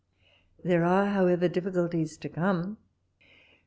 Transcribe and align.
There 0.63 0.83
are, 0.83 1.09
however, 1.11 1.47
diSiculties 1.47 2.19
to 2.21 2.27
come. 2.27 2.77